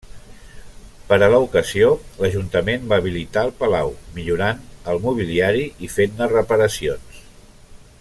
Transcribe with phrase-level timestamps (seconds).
[1.09, 1.91] Per a l'ocasió,
[2.23, 7.25] l'Ajuntament va habilitar el palau, millorant el mobiliari i fent-ne reparacions.